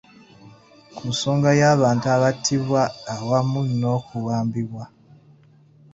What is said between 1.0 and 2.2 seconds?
nsonga y’abantu